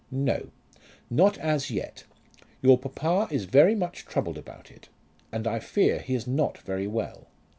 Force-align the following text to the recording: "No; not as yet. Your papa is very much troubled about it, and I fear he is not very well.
"No; 0.09 0.49
not 1.11 1.37
as 1.37 1.69
yet. 1.69 2.05
Your 2.63 2.75
papa 2.79 3.27
is 3.31 3.45
very 3.45 3.75
much 3.75 4.05
troubled 4.05 4.35
about 4.35 4.71
it, 4.71 4.89
and 5.31 5.45
I 5.45 5.59
fear 5.59 5.99
he 5.99 6.15
is 6.15 6.25
not 6.25 6.57
very 6.57 6.87
well. 6.87 7.27